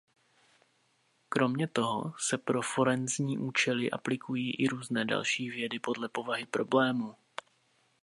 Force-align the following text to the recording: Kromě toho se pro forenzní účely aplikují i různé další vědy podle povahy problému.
Kromě 1.29 1.67
toho 1.67 2.13
se 2.19 2.37
pro 2.37 2.61
forenzní 2.61 3.37
účely 3.37 3.91
aplikují 3.91 4.55
i 4.55 4.67
různé 4.67 5.05
další 5.05 5.49
vědy 5.49 5.79
podle 5.79 6.09
povahy 6.09 6.45
problému. 6.45 7.15